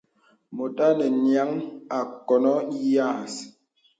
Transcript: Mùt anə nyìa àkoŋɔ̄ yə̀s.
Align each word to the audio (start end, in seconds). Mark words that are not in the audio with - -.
Mùt 0.55 0.77
anə 0.87 1.05
nyìa 1.23 1.43
àkoŋɔ̄ 1.97 2.57
yə̀s. 2.93 3.33